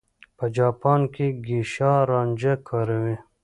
[0.37, 3.15] په جاپان کې ګېشا رانجه کاروي.